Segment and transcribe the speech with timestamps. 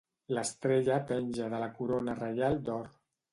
[0.35, 2.91] L'estrella penja de la corona reial d'or.